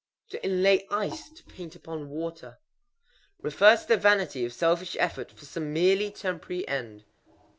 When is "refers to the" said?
3.39-3.97